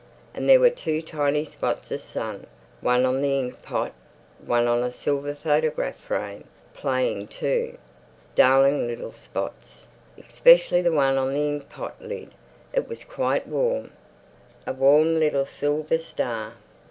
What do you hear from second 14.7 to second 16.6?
warm little silver star.